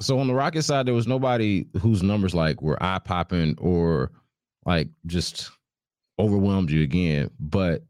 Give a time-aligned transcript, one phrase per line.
[0.00, 4.12] So on the Rocket side, there was nobody whose numbers like were eye popping or
[4.66, 5.50] like just
[6.18, 7.30] overwhelmed you again.
[7.40, 7.84] But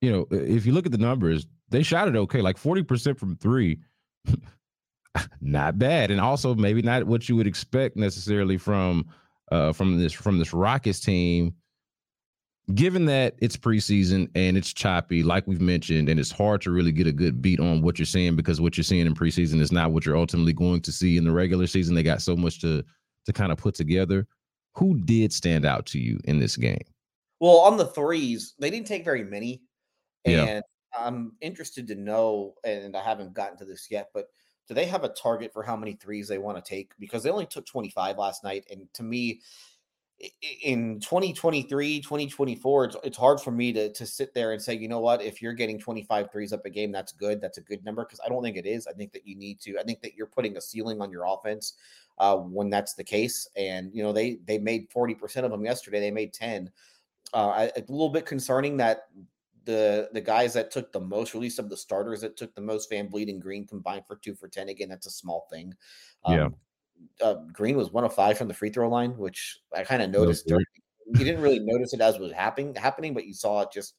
[0.00, 3.36] you know, if you look at the numbers, they shot it okay, like 40% from
[3.36, 3.78] three.
[5.40, 6.10] not bad.
[6.10, 9.06] And also maybe not what you would expect necessarily from
[9.52, 11.54] uh from this from this Rockets team.
[12.72, 16.92] Given that it's preseason and it's choppy, like we've mentioned, and it's hard to really
[16.92, 19.70] get a good beat on what you're seeing because what you're seeing in preseason is
[19.70, 21.94] not what you're ultimately going to see in the regular season.
[21.94, 22.82] They got so much to
[23.26, 24.26] to kind of put together.
[24.76, 26.82] Who did stand out to you in this game?
[27.38, 29.62] Well, on the threes, they didn't take very many.
[30.24, 30.60] And Yeah.
[30.98, 34.28] I'm interested to know, and I haven't gotten to this yet, but
[34.68, 36.92] do they have a target for how many threes they want to take?
[36.98, 38.64] Because they only took 25 last night.
[38.70, 39.40] And to me,
[40.62, 44.88] in 2023, 2024, it's, it's hard for me to, to sit there and say, you
[44.88, 47.40] know what, if you're getting 25 threes up a game, that's good.
[47.40, 48.04] That's a good number.
[48.04, 48.86] Because I don't think it is.
[48.86, 51.24] I think that you need to, I think that you're putting a ceiling on your
[51.26, 51.74] offense
[52.18, 53.48] uh, when that's the case.
[53.56, 56.00] And, you know, they, they made 40% of them yesterday.
[56.00, 56.70] They made 10
[57.32, 59.08] uh, I- a little bit concerning that
[59.64, 62.54] the the guys that took the most, or at least of the starters that took
[62.54, 64.68] the most, VanVleet and Green combined for two for ten.
[64.68, 65.74] Again, that's a small thing.
[66.28, 66.48] Yeah.
[67.20, 70.10] Uh, Green was one of five from the free throw line, which I kind of
[70.10, 70.46] noticed.
[70.46, 70.64] During-
[71.06, 73.94] You didn't really notice it as was happening happening, but you saw it just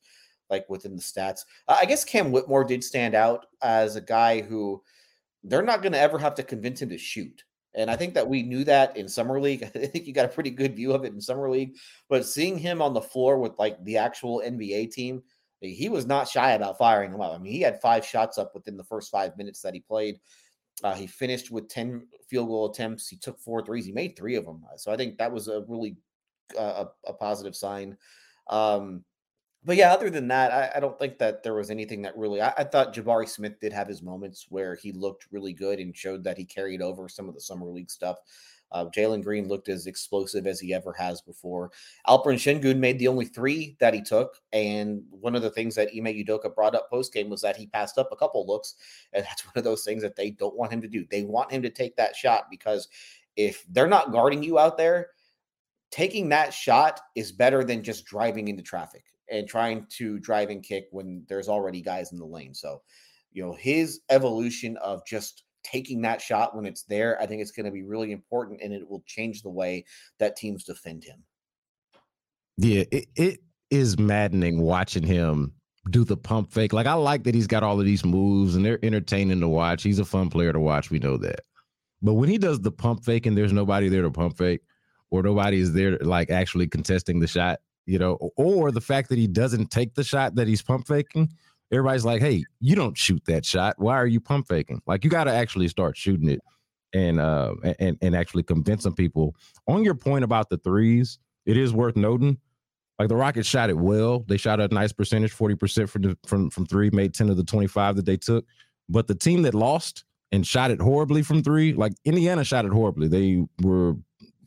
[0.49, 1.41] like within the stats.
[1.67, 4.81] Uh, I guess Cam Whitmore did stand out as a guy who
[5.43, 7.43] they're not going to ever have to convince him to shoot.
[7.75, 9.63] And I think that we knew that in summer league.
[9.63, 11.75] I think you got a pretty good view of it in summer league.
[12.09, 15.21] But seeing him on the floor with like the actual NBA team,
[15.61, 17.33] he was not shy about firing them up.
[17.33, 20.19] I mean, he had five shots up within the first five minutes that he played.
[20.83, 23.07] Uh, he finished with 10 field goal attempts.
[23.07, 23.85] He took four threes.
[23.85, 24.63] He made three of them.
[24.77, 25.97] So I think that was a really
[26.57, 27.97] uh, a, a positive sign.
[28.49, 29.03] Um,
[29.63, 32.39] but yeah, other than that, I, I don't think that there was anything that really.
[32.41, 35.95] I, I thought Jabari Smith did have his moments where he looked really good and
[35.95, 38.17] showed that he carried over some of the summer league stuff.
[38.75, 41.71] Uh, Jalen Green looked as explosive as he ever has before.
[42.09, 45.91] Alperen Sengun made the only three that he took, and one of the things that
[45.95, 48.75] Ime Udoka brought up post game was that he passed up a couple looks,
[49.13, 51.05] and that's one of those things that they don't want him to do.
[51.09, 52.89] They want him to take that shot because
[53.37, 55.11] if they're not guarding you out there,
[55.89, 60.61] taking that shot is better than just driving into traffic and trying to drive and
[60.61, 62.53] kick when there's already guys in the lane.
[62.53, 62.81] So,
[63.31, 67.51] you know, his evolution of just taking that shot when it's there, I think it's
[67.51, 69.85] going to be really important and it will change the way
[70.19, 71.23] that teams defend him.
[72.57, 73.39] Yeah, it, it
[73.69, 75.53] is maddening watching him
[75.89, 76.73] do the pump fake.
[76.73, 79.83] Like I like that he's got all of these moves and they're entertaining to watch.
[79.83, 80.89] He's a fun player to watch.
[80.89, 81.41] We know that.
[82.01, 84.61] But when he does the pump fake and there's nobody there to pump fake,
[85.11, 89.17] or nobody is there like actually contesting the shot, you know, or the fact that
[89.17, 91.29] he doesn't take the shot that he's pump faking,
[91.71, 93.75] everybody's like, "Hey, you don't shoot that shot.
[93.77, 94.81] Why are you pump faking?
[94.85, 96.41] Like you got to actually start shooting it."
[96.93, 99.35] And uh and and actually convincing people.
[99.67, 102.37] On your point about the threes, it is worth noting
[102.99, 104.23] like the Rockets shot it well.
[104.27, 107.43] They shot a nice percentage, 40% from the, from from three, made 10 of the
[107.43, 108.45] 25 that they took.
[108.87, 112.71] But the team that lost and shot it horribly from three, like Indiana shot it
[112.71, 113.07] horribly.
[113.07, 113.95] They were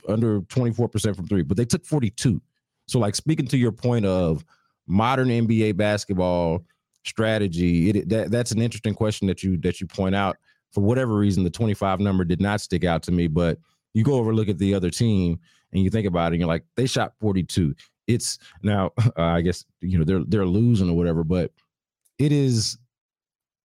[0.09, 2.41] under 24% from three, but they took 42.
[2.87, 4.45] So, like speaking to your point of
[4.87, 6.65] modern NBA basketball
[7.05, 10.37] strategy, it that that's an interesting question that you that you point out.
[10.73, 13.59] For whatever reason, the 25 number did not stick out to me, but
[13.95, 15.41] you go over look at the other team
[15.73, 17.75] and you think about it, and you're like, they shot 42
[18.09, 21.53] it's now uh, I guess you know they're they're losing or whatever, but
[22.19, 22.77] it is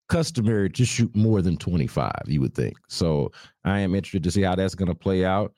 [0.10, 2.76] customary to shoot more than 25, you would think.
[2.88, 3.32] So
[3.66, 5.54] I am interested to see how that's gonna play out.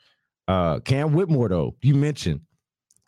[0.48, 2.42] Uh Cam Whitmore, though, you mentioned.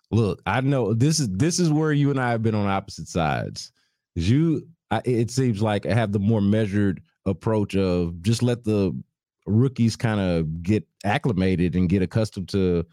[0.09, 3.07] Look, I know this is this is where you and I have been on opposite
[3.07, 3.71] sides.
[4.17, 8.97] You I, it seems like I have the more measured approach of just let the
[9.45, 12.85] rookies kind of get acclimated and get accustomed to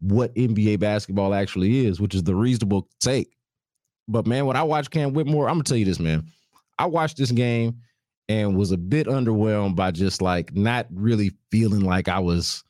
[0.00, 3.36] what NBA basketball actually is, which is the reasonable take.
[4.08, 6.26] But man, when I watch Cam Whitmore, I'm gonna tell you this, man.
[6.78, 7.76] I watched this game
[8.28, 12.64] and was a bit underwhelmed by just like not really feeling like I was.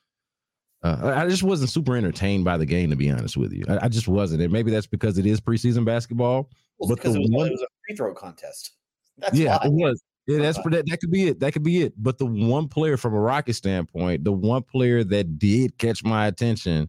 [0.82, 3.64] Uh, I just wasn't super entertained by the game, to be honest with you.
[3.68, 6.50] I, I just wasn't, and maybe that's because it is preseason basketball.
[6.78, 8.72] Well, But because the it was, one- it was a free throw contest.
[9.18, 9.66] That's yeah, why.
[9.66, 10.02] it was.
[10.26, 11.40] Yeah, that's that, that could be it.
[11.40, 11.94] That could be it.
[12.00, 16.28] But the one player from a Rocket standpoint, the one player that did catch my
[16.28, 16.88] attention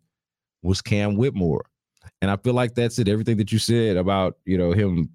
[0.62, 1.66] was Cam Whitmore.
[2.22, 3.08] And I feel like that's it.
[3.08, 5.10] Everything that you said about, you know, him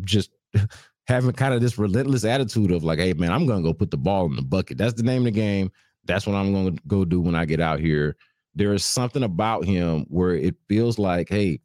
[0.00, 0.30] just
[1.06, 3.96] having kind of this relentless attitude of like, hey man, I'm gonna go put the
[3.96, 4.76] ball in the bucket.
[4.76, 5.70] That's the name of the game.
[6.04, 8.16] That's what I'm gonna go do when I get out here.
[8.56, 11.60] There is something about him where it feels like, hey,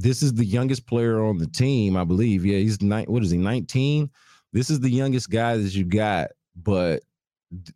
[0.00, 2.44] this is the youngest player on the team, I believe.
[2.44, 3.06] Yeah, he's nine.
[3.06, 3.38] What is he?
[3.38, 4.10] 19.
[4.52, 7.02] This is the youngest guy that you got, but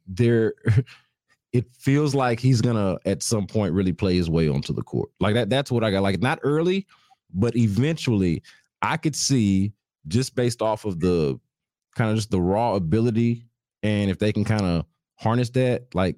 [0.07, 0.55] there
[1.53, 5.11] it feels like he's gonna at some point really play his way onto the court.
[5.21, 5.51] Like that.
[5.51, 6.03] That's what I got.
[6.03, 6.87] Like not early,
[7.33, 8.43] but eventually,
[8.83, 9.73] I could see
[10.09, 11.39] just based off of the
[11.97, 13.47] kind of just the raw ability,
[13.83, 14.85] and if they can kind of
[15.17, 16.17] harness that, like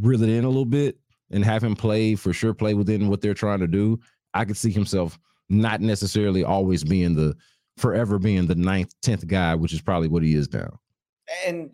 [0.00, 0.98] reel it in a little bit
[1.30, 3.98] and have him play for sure, play within what they're trying to do.
[4.36, 5.18] I could see himself
[5.48, 7.34] not necessarily always being the
[7.76, 10.80] forever being the ninth, tenth guy, which is probably what he is now.
[11.46, 11.70] And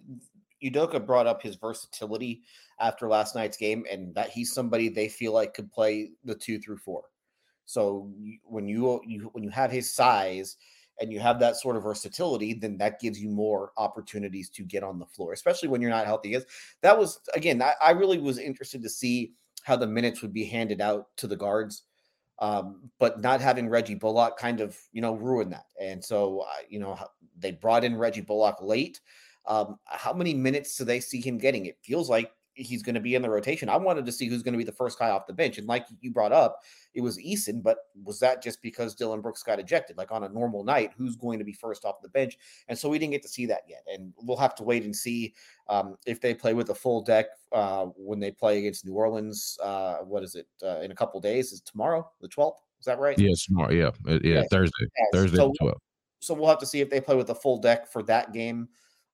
[0.62, 2.42] Udoka brought up his versatility
[2.80, 6.58] after last night's game, and that he's somebody they feel like could play the two
[6.58, 7.04] through four.
[7.64, 8.10] So
[8.44, 10.56] when you, you when you have his size
[11.00, 14.82] and you have that sort of versatility, then that gives you more opportunities to get
[14.82, 16.34] on the floor, especially when you're not healthy.
[16.34, 16.44] Is
[16.82, 19.32] that was again, I, I really was interested to see
[19.62, 21.84] how the minutes would be handed out to the guards.
[22.38, 25.66] Um, but not having Reggie Bullock kind of, you know, ruined that.
[25.80, 26.98] And so, uh, you know,
[27.38, 29.00] they brought in Reggie Bullock late.
[29.46, 31.66] Um, how many minutes do they see him getting?
[31.66, 32.32] It feels like
[32.62, 33.68] he's going to be in the rotation.
[33.68, 35.58] I wanted to see who's going to be the first guy off the bench.
[35.58, 36.60] And like you brought up,
[36.94, 39.96] it was Eason, but was that just because Dillon Brooks got ejected?
[39.96, 42.38] Like on a normal night, who's going to be first off the bench?
[42.68, 43.84] And so we didn't get to see that yet.
[43.86, 45.34] And we'll have to wait and see
[45.68, 49.58] um, if they play with a full deck uh, when they play against New Orleans.
[49.62, 51.52] Uh, what is it uh, in a couple days?
[51.52, 52.56] Is tomorrow the 12th?
[52.80, 53.18] Is that right?
[53.18, 53.72] Yeah, tomorrow.
[53.72, 54.42] Yeah, yeah, yeah.
[54.50, 54.72] Thursday.
[54.80, 55.04] Yeah.
[55.12, 55.74] Thursday so, 12th.
[56.20, 58.68] So we'll have to see if they play with a full deck for that game.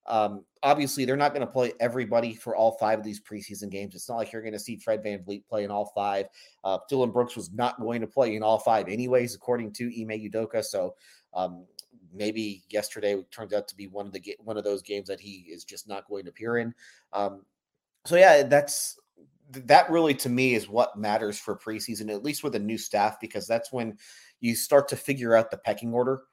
[0.05, 3.95] Um, obviously, they're not going to play everybody for all five of these preseason games.
[3.95, 6.27] It's not like you're going to see Fred VanVleet play in all five.
[6.63, 10.19] Uh, Dillon Brooks was not going to play in all five, anyways, according to Ime
[10.29, 10.63] Udoka.
[10.63, 10.95] So
[11.33, 11.65] um,
[12.13, 15.47] maybe yesterday turned out to be one of the one of those games that he
[15.49, 16.73] is just not going to appear in.
[17.13, 17.43] Um,
[18.05, 18.97] so yeah, that's
[19.51, 23.19] that really to me is what matters for preseason, at least with a new staff,
[23.19, 23.97] because that's when
[24.39, 26.23] you start to figure out the pecking order.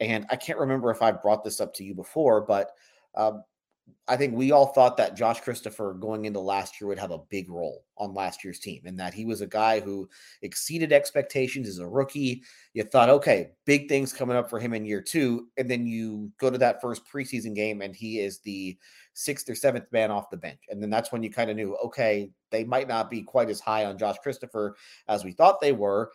[0.00, 2.72] And I can't remember if I brought this up to you before, but
[3.14, 3.44] um,
[4.08, 7.22] I think we all thought that Josh Christopher going into last year would have a
[7.30, 10.08] big role on last year's team and that he was a guy who
[10.42, 12.42] exceeded expectations as a rookie.
[12.74, 15.48] You thought, okay, big things coming up for him in year two.
[15.56, 18.76] And then you go to that first preseason game and he is the
[19.14, 20.60] sixth or seventh man off the bench.
[20.68, 23.60] And then that's when you kind of knew, okay, they might not be quite as
[23.60, 24.76] high on Josh Christopher
[25.08, 26.10] as we thought they were.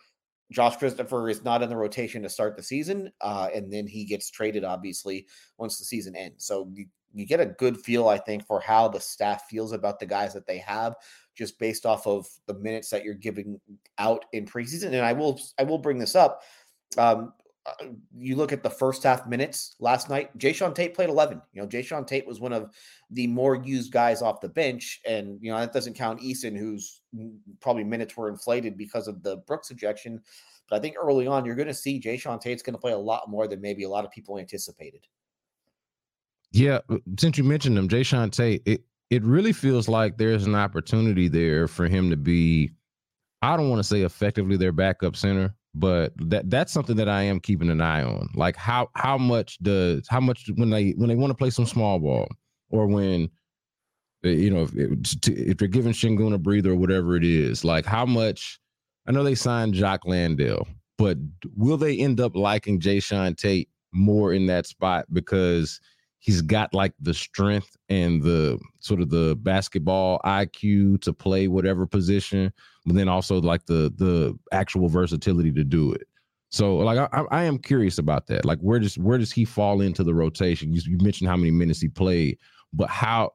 [0.50, 4.04] Josh Christopher is not in the rotation to start the season, uh, and then he
[4.04, 5.26] gets traded, obviously,
[5.58, 6.46] once the season ends.
[6.46, 9.98] So you, you get a good feel, I think, for how the staff feels about
[9.98, 10.94] the guys that they have,
[11.36, 13.60] just based off of the minutes that you're giving
[13.98, 14.88] out in preseason.
[14.88, 16.42] And I will, I will bring this up.
[16.96, 17.34] Um,
[18.16, 20.36] you look at the first half minutes last night.
[20.38, 21.40] Jae'Sean Tate played 11.
[21.52, 22.70] You know, Jae'Sean Tate was one of
[23.10, 27.00] the more used guys off the bench, and you know that doesn't count Eason, whose
[27.60, 30.20] probably minutes were inflated because of the Brooks ejection.
[30.68, 32.98] But I think early on, you're going to see Jae'Sean Tate's going to play a
[32.98, 35.06] lot more than maybe a lot of people anticipated.
[36.52, 40.54] Yeah, uh, since you mentioned him, Jae'Sean Tate, it it really feels like there's an
[40.54, 42.70] opportunity there for him to be.
[43.40, 47.22] I don't want to say effectively their backup center, but that that's something that I
[47.22, 48.28] am keeping an eye on.
[48.34, 51.66] Like how how much does how much when they when they want to play some
[51.66, 52.28] small ball
[52.70, 53.30] or when
[54.24, 57.86] eh, you know if, if they're giving Sengun a breather or whatever it is, like
[57.86, 58.58] how much.
[59.06, 60.68] I know they signed Jock Landale,
[60.98, 61.16] but
[61.56, 65.80] will they end up liking Jae'Sean Tate more in that spot because
[66.18, 71.86] he's got like the strength and the sort of the basketball IQ to play whatever
[71.86, 72.52] position,
[72.84, 76.08] but then also like the the actual versatility to do it.
[76.50, 78.44] So like I, I am curious about that.
[78.44, 80.72] Like where does where does he fall into the rotation?
[80.72, 82.38] You, you mentioned how many minutes he played,
[82.72, 83.32] but how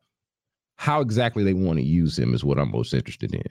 [0.76, 3.44] how exactly they want to use him is what I'm most interested in.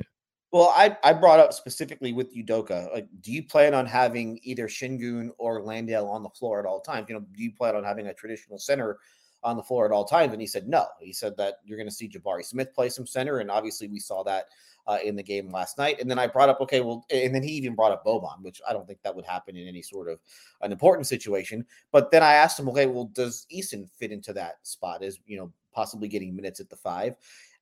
[0.50, 2.92] Well, I, I brought up specifically with Udoka.
[2.92, 6.82] Like, do you plan on having either Sengun or Landale on the floor at all
[6.82, 7.06] times?
[7.08, 8.98] You know, do you plan on having a traditional center
[9.44, 10.32] on the floor at all times?
[10.32, 10.86] And he said no.
[11.00, 13.98] He said that you're going to see Jabari Smith play some center, and obviously we
[13.98, 14.46] saw that
[14.86, 16.00] uh, in the game last night.
[16.00, 18.60] And then I brought up, okay, well, and then he even brought up Boban, which
[18.68, 20.18] I don't think that would happen in any sort of
[20.60, 21.64] an important situation.
[21.92, 25.36] But then I asked him, okay, well, does Eason fit into that spot as you
[25.36, 27.14] know possibly getting minutes at the five?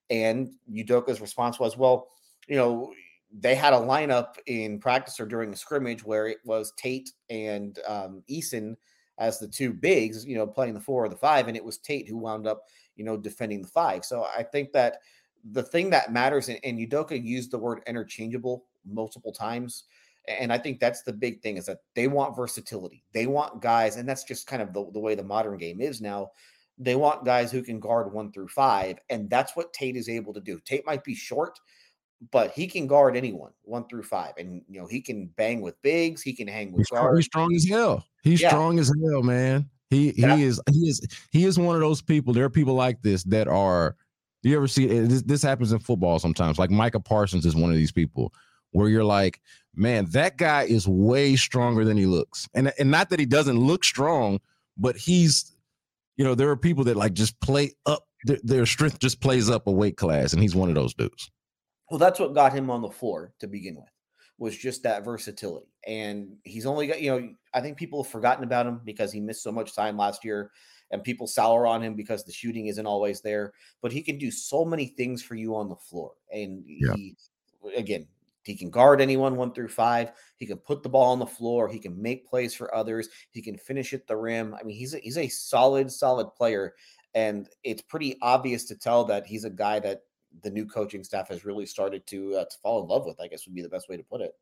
[0.09, 2.09] And Udoka's response was, well,
[2.47, 2.93] you know.
[3.33, 7.79] They had a lineup in practice or during the scrimmage where it was Tate and
[7.87, 8.75] um, Eason
[9.21, 11.77] as the two bigs, you know, playing the four or the five, and it was
[11.77, 12.63] Tate who wound up,
[12.95, 14.03] you know, defending the five.
[14.03, 14.97] So I think that
[15.51, 19.83] the thing that matters, and, and Udoka used the word interchangeable multiple times.
[20.27, 23.03] And I think that's the big thing is that they want versatility.
[23.13, 26.01] They want guys, and that's just kind of the, the way the modern game is
[26.01, 26.31] now.
[26.77, 30.33] They want guys who can guard one through five, and that's what Tate is able
[30.33, 30.59] to do.
[30.59, 31.59] Tate might be short,
[32.31, 35.81] but he can guard anyone one through five, and you know he can bang with
[35.81, 36.21] bigs.
[36.21, 37.17] He can hang with he's guards.
[37.17, 38.05] He's strong as hell.
[38.23, 38.49] He's yeah.
[38.49, 39.69] strong as hell, man.
[39.89, 40.35] He he yeah.
[40.35, 41.01] is he is
[41.31, 42.33] he is one of those people.
[42.33, 43.95] There are people like this that are
[44.43, 44.87] You ever see?
[44.87, 46.57] This, this happens in football sometimes.
[46.57, 48.33] Like Micah Parsons is one of these people
[48.71, 49.41] where you're like,
[49.75, 52.47] man, that guy is way stronger than he looks.
[52.53, 54.39] And and not that he doesn't look strong,
[54.77, 55.55] but he's,
[56.17, 59.49] you know, there are people that like just play up their, their strength just plays
[59.49, 61.29] up a weight class, and he's one of those dudes.
[61.91, 63.91] Well, that's what got him on the floor to begin with
[64.37, 65.67] was just that versatility.
[65.85, 69.19] And he's only got, you know, I think people have forgotten about him because he
[69.19, 70.51] missed so much time last year
[70.91, 73.51] and people sour on him because the shooting isn't always there.
[73.81, 76.13] But he can do so many things for you on the floor.
[76.31, 76.93] And yeah.
[76.95, 77.17] he,
[77.75, 78.07] again,
[78.45, 80.13] he can guard anyone one through five.
[80.37, 81.67] He can put the ball on the floor.
[81.67, 83.09] He can make plays for others.
[83.31, 84.55] He can finish at the rim.
[84.57, 86.73] I mean, he's a, he's a solid, solid player.
[87.13, 90.03] And it's pretty obvious to tell that he's a guy that
[90.43, 93.19] the new coaching staff has really started to uh, to fall in love with.
[93.19, 94.33] I guess would be the best way to put it.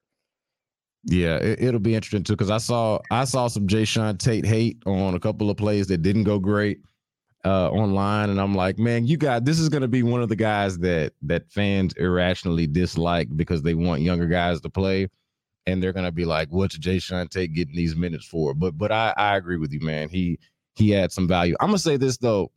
[1.05, 4.83] Yeah, it, will be interesting too because I saw I saw some Jae'Sean Tate hate
[4.85, 6.79] on a couple of plays that didn't go great
[7.45, 10.27] uh, online, and I'm like, man, you got this is going to be one of
[10.27, 15.07] the guys that that fans irrationally dislike because they want younger guys to play,
[15.65, 18.53] and they're going to be like, what's Jae'Sean Tate getting these minutes for?
[18.53, 20.09] But but I I agree with you, man.
[20.09, 20.37] He
[20.75, 21.55] he had some value.
[21.61, 22.51] I'm gonna say this though.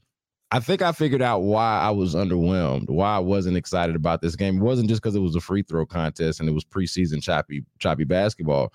[0.52, 4.36] I think I figured out why I was underwhelmed, why I wasn't excited about this
[4.36, 4.58] game.
[4.58, 7.64] It wasn't just because it was a free throw contest and it was preseason choppy,
[7.78, 8.70] choppy basketball.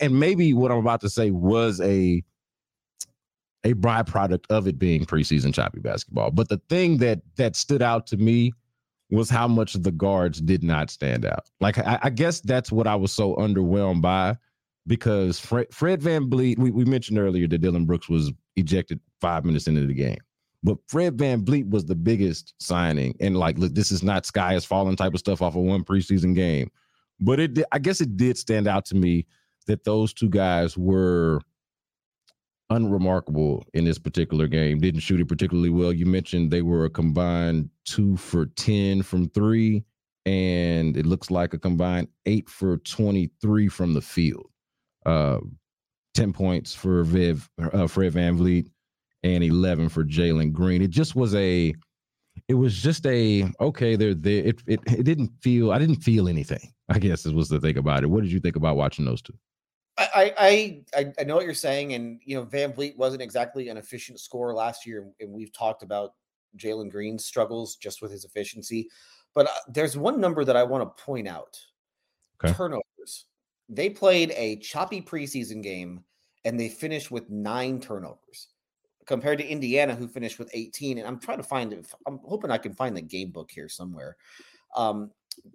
[0.00, 2.24] And maybe what I'm about to say was a
[3.64, 6.30] a byproduct of it being preseason choppy basketball.
[6.30, 8.52] But the thing that that stood out to me
[9.10, 11.50] was how much the guards did not stand out.
[11.60, 14.38] Like I, I guess that's what I was so underwhelmed by
[14.86, 19.66] because Fred, Fred VanVleet, we, we mentioned earlier that Dillon Brooks was ejected five minutes
[19.66, 20.18] into the game.
[20.64, 23.14] But Fred Van VanVleet was the biggest signing.
[23.20, 25.84] And like, look, this is not sky is falling type of stuff off of one
[25.84, 26.70] preseason game.
[27.20, 29.26] But it I guess it did stand out to me
[29.66, 31.40] that those two guys were
[32.70, 34.80] unremarkable in this particular game.
[34.80, 35.92] Didn't shoot it particularly well.
[35.92, 39.84] You mentioned they were a combined two for 10 from three,
[40.24, 44.46] and it looks like a combined eight for 23 from the field.
[45.04, 45.40] Uh,
[46.14, 48.68] 10 points for Viv, uh, Fred Van VanVleet,
[49.24, 50.82] and 11 for Jalen Green.
[50.82, 51.74] It just was a,
[52.46, 54.44] it was just a, okay, they're there.
[54.44, 57.78] It, it, it didn't feel, I didn't feel anything, I guess is was the thing
[57.78, 58.10] about it.
[58.10, 59.34] What did you think about watching those two?
[59.96, 64.18] I, I I know what you're saying, and you know VanVleet wasn't exactly an efficient
[64.18, 66.14] scorer last year, and we've talked about
[66.56, 68.88] Jalen Green's struggles just with his efficiency.
[69.36, 71.56] But uh, there's one number that I want to point out:
[72.42, 72.52] okay.
[72.52, 73.26] turnovers.
[73.68, 76.02] They played a choppy preseason game,
[76.44, 78.48] and they finished with nine turnovers
[79.06, 80.98] compared to Indiana, who finished with 18.
[80.98, 81.86] And I'm trying to find it.
[82.06, 84.16] I'm hoping I can find the game book here somewhere.
[84.76, 85.10] Um,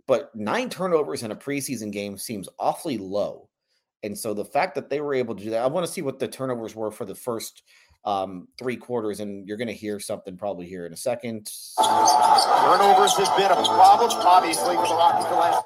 [0.08, 3.50] but nine turnovers in a preseason game seems awfully low.
[4.03, 6.01] And so the fact that they were able to do that, I want to see
[6.01, 7.63] what the turnovers were for the first
[8.06, 11.51] um, three quarters, and you're going to hear something probably here in a second.
[11.77, 15.65] Turnovers have been a problem, obviously, for the Rockies the last.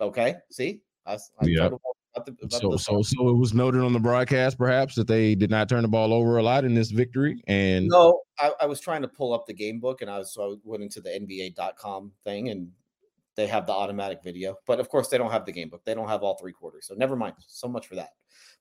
[0.00, 1.68] Okay, see, I, I yeah.
[2.16, 5.08] About the, about so, the so, so it was noted on the broadcast, perhaps, that
[5.08, 7.42] they did not turn the ball over a lot in this victory.
[7.48, 10.32] And no, I, I was trying to pull up the game book, and I was
[10.32, 12.70] so I went into the NBA.com thing, and
[13.36, 14.56] they have the automatic video.
[14.66, 15.82] But of course, they don't have the game book.
[15.84, 16.86] They don't have all three quarters.
[16.86, 17.34] So never mind.
[17.46, 18.10] So much for that.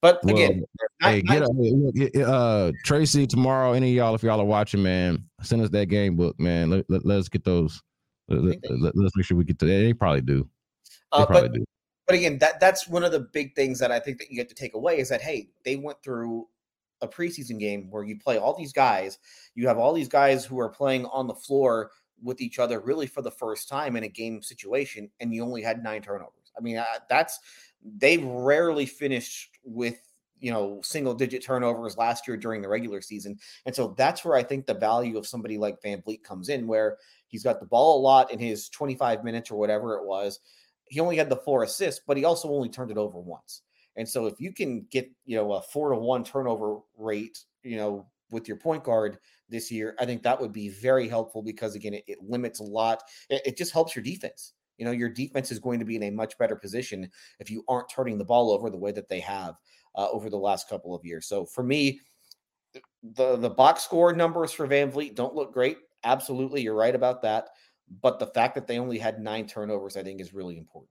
[0.01, 0.63] But again,
[1.01, 3.74] hey, get, uh, Tracy tomorrow.
[3.74, 6.69] Any of y'all, if y'all are watching, man, send us that game book, man.
[6.69, 7.81] Let, let, us get those.
[8.27, 9.65] Let, us make sure we get to.
[9.65, 10.50] They probably do.
[11.13, 11.65] They uh, probably but, do
[12.13, 14.48] but again, that that's one of the big things that I think that you get
[14.50, 16.48] to take away is that hey, they went through
[17.01, 19.17] a preseason game where you play all these guys,
[19.55, 21.89] you have all these guys who are playing on the floor
[22.22, 25.63] with each other really for the first time in a game situation, and you only
[25.63, 26.51] had nine turnovers.
[26.55, 27.39] I mean, uh, that's
[27.84, 30.00] they rarely finished with
[30.39, 34.38] you know single digit turnovers last year during the regular season, and so that's where
[34.38, 37.65] I think the value of somebody like Van VanVleet comes in, where he's got the
[37.65, 40.41] ball a lot in his 25 minutes or whatever it was
[40.94, 43.64] he only had the four assists, but he also only turned it over once.
[43.96, 47.78] And so if you can get, you know, a four to one turnover rate, you
[47.78, 49.18] know, with your point guard
[49.50, 52.64] this year, I think that would be very helpful because again, it, it limits a
[52.64, 53.02] lot.
[53.30, 54.54] It, it, just helps your defense.
[54.78, 57.10] You know, your defense is going to be in a much better position
[57.40, 59.56] if you aren't turning the ball over the way that they have
[59.96, 61.28] uh, over the last couple of years.
[61.28, 62.00] So for me,
[63.16, 65.78] the the box score numbers for VanVleet don't look great.
[66.04, 67.50] Absolutely, you're right about that.
[68.02, 70.90] But the fact that they only had nine turnovers, I think, is really important.